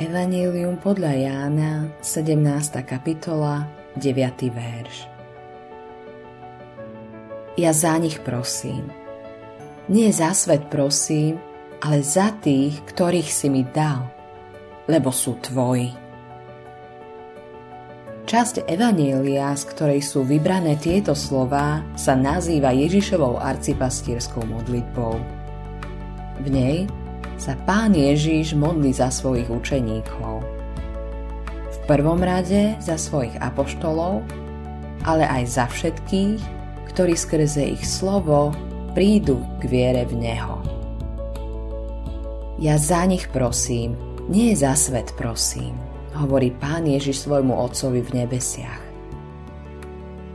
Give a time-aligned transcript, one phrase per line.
[0.00, 2.40] Evangelium podľa Jána, 17.
[2.80, 3.68] kapitola,
[4.00, 4.48] 9.
[4.48, 5.04] verš.
[7.60, 8.88] Ja za nich prosím.
[9.92, 11.36] Nie za svet prosím,
[11.84, 14.08] ale za tých, ktorých si mi dal,
[14.88, 15.92] lebo sú tvoji.
[18.24, 25.20] Časť Evanielia, z ktorej sú vybrané tieto slová, sa nazýva Ježišovou arcipastierskou modlitbou.
[26.40, 26.88] V nej
[27.38, 30.44] sa pán Ježiš modlí za svojich učeníkov.
[31.48, 34.24] V prvom rade za svojich apoštolov,
[35.02, 36.40] ale aj za všetkých,
[36.92, 38.54] ktorí skrze ich slovo
[38.92, 40.56] prídu k viere v Neho.
[42.62, 43.98] Ja za nich prosím,
[44.30, 48.82] nie za svet prosím hovorí Pán Ježiš svojmu Otcovi v nebesiach.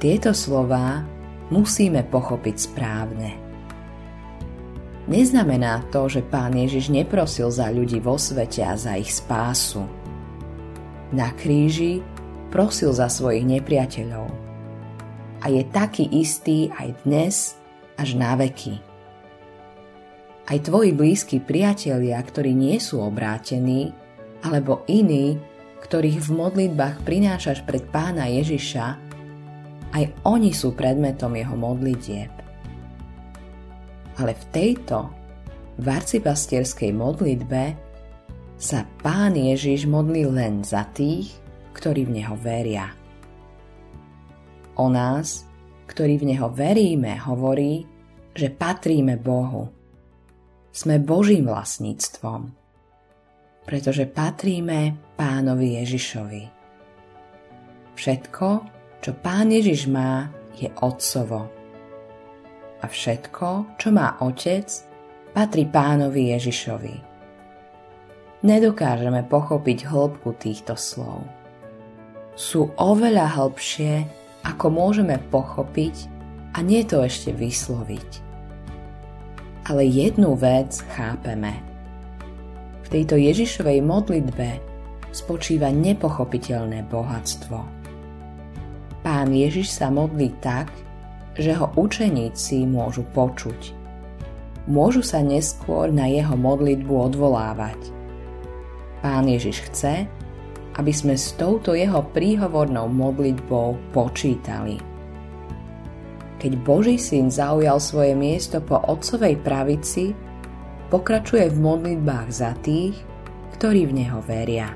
[0.00, 1.04] Tieto slová
[1.52, 3.45] musíme pochopiť správne.
[5.06, 9.86] Neznamená to, že Pán Ježiš neprosil za ľudí vo svete a za ich spásu.
[11.14, 12.02] Na kríži
[12.50, 14.26] prosil za svojich nepriateľov.
[15.42, 17.54] A je taký istý aj dnes
[17.94, 18.82] až na veky.
[20.46, 23.94] Aj tvoji blízki priatelia, ktorí nie sú obrátení,
[24.42, 25.38] alebo iní,
[25.86, 28.86] ktorých v modlitbách prinášaš pred pána Ježiša,
[29.94, 32.45] aj oni sú predmetom jeho modlitieb.
[34.16, 35.12] Ale v tejto,
[35.76, 37.62] v arcipastierskej modlitbe,
[38.56, 41.28] sa pán Ježiš modlí len za tých,
[41.76, 42.88] ktorí v neho veria.
[44.80, 45.44] O nás,
[45.84, 47.84] ktorí v neho veríme, hovorí,
[48.32, 49.68] že patríme Bohu.
[50.72, 52.66] Sme Božím vlastníctvom
[53.66, 56.42] pretože patríme pánovi Ježišovi.
[57.98, 58.46] Všetko,
[59.02, 61.50] čo pán Ježiš má, je otcovo.
[62.80, 64.68] A všetko, čo má otec,
[65.32, 66.96] patrí pánovi Ježišovi.
[68.44, 71.24] Nedokážeme pochopiť hĺbku týchto slov.
[72.36, 74.04] Sú oveľa hĺbšie,
[74.44, 76.08] ako môžeme pochopiť
[76.52, 78.10] a nie to ešte vysloviť.
[79.66, 81.56] Ale jednu vec chápeme–
[82.86, 84.62] v tejto Ježišovej modlitbe
[85.10, 87.58] spočíva nepochopiteľné bohatstvo.
[89.02, 90.70] Pán Ježiš sa modlí tak,
[91.36, 93.76] že ho učeníci môžu počuť.
[94.66, 97.78] Môžu sa neskôr na jeho modlitbu odvolávať.
[99.04, 100.10] Pán Ježiš chce,
[100.76, 104.82] aby sme s touto jeho príhovornou modlitbou počítali.
[106.36, 110.12] Keď Boží syn zaujal svoje miesto po otcovej pravici,
[110.92, 112.96] pokračuje v modlitbách za tých,
[113.56, 114.68] ktorí v Neho veria.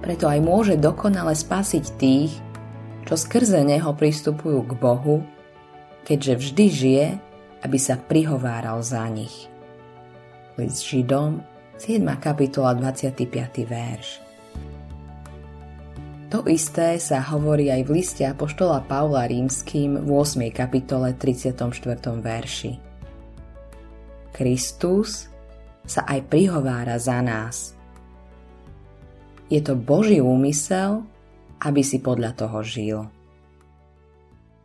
[0.00, 2.32] Preto aj môže dokonale spasiť tých,
[3.06, 5.24] čo skrze Neho pristupujú k Bohu,
[6.04, 7.06] keďže vždy žije,
[7.60, 9.48] aby sa prihováral za nich.
[10.56, 11.44] List Židom,
[11.80, 12.04] 7.
[12.20, 13.24] kapitola, 25.
[13.64, 14.08] verš.
[16.30, 20.54] To isté sa hovorí aj v liste Apoštola Pavla Rímským v 8.
[20.54, 21.58] kapitole 34.
[22.22, 22.72] verši.
[24.30, 25.26] Kristus
[25.82, 27.74] sa aj prihovára za nás.
[29.50, 31.02] Je to Boží úmysel,
[31.60, 32.98] aby si podľa toho žil.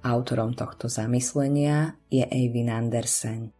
[0.00, 3.59] Autorom tohto zamyslenia je Eivin Andersen.